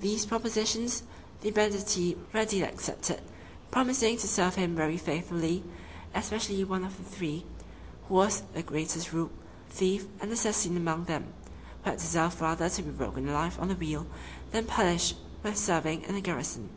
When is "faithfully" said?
4.96-5.62